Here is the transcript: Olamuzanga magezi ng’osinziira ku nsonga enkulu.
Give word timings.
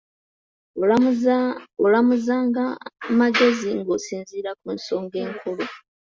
Olamuzanga 1.83 2.63
magezi 3.19 3.69
ng’osinziira 3.79 4.51
ku 4.59 4.67
nsonga 4.77 5.17
enkulu. 5.25 5.65